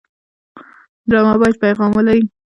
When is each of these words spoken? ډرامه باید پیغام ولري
ډرامه 1.09 1.35
باید 1.41 1.61
پیغام 1.63 1.91
ولري 1.93 2.23